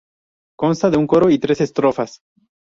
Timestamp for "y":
1.29-1.37